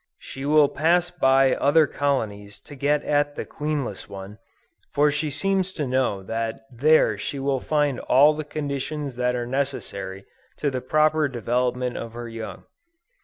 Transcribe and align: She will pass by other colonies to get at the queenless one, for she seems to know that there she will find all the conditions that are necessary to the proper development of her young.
She 0.17 0.45
will 0.45 0.67
pass 0.67 1.11
by 1.11 1.53
other 1.53 1.85
colonies 1.85 2.59
to 2.61 2.73
get 2.73 3.03
at 3.03 3.35
the 3.35 3.45
queenless 3.45 4.09
one, 4.09 4.39
for 4.91 5.11
she 5.11 5.29
seems 5.29 5.71
to 5.73 5.85
know 5.85 6.23
that 6.23 6.61
there 6.71 7.19
she 7.19 7.37
will 7.37 7.59
find 7.59 7.99
all 7.99 8.33
the 8.33 8.43
conditions 8.43 9.15
that 9.17 9.35
are 9.35 9.45
necessary 9.45 10.25
to 10.57 10.71
the 10.71 10.81
proper 10.81 11.27
development 11.27 11.97
of 11.97 12.13
her 12.13 12.27
young. 12.27 12.63